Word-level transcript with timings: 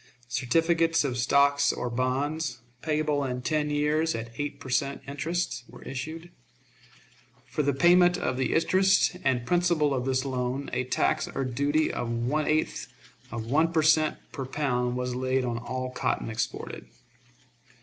Certificates 0.29 1.03
of 1.03 1.15
stock 1.15 1.61
or 1.77 1.87
bonds, 1.87 2.57
payable 2.81 3.23
in 3.23 3.43
ten 3.43 3.69
years 3.69 4.15
at 4.15 4.31
eight 4.39 4.59
per 4.59 4.67
cent. 4.71 5.03
interest, 5.07 5.63
were 5.69 5.83
issued. 5.83 6.31
For 7.45 7.61
the 7.61 7.75
payment 7.75 8.17
of 8.17 8.35
the 8.35 8.55
interest 8.55 9.15
and 9.23 9.45
principal 9.45 9.93
of 9.93 10.05
this 10.05 10.25
loan 10.25 10.71
a 10.73 10.85
tax 10.85 11.27
or 11.27 11.45
duty 11.45 11.93
of 11.93 12.09
one 12.09 12.47
eighth 12.47 12.87
of 13.29 13.45
one 13.45 13.71
per 13.71 13.83
cent. 13.83 14.17
per 14.31 14.47
pound 14.47 14.95
was 14.97 15.13
laid 15.13 15.45
on 15.45 15.59
all 15.59 15.91
cotton 15.91 16.31
exported. 16.31 16.87